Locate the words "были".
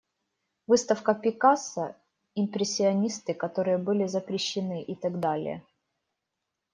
3.77-4.07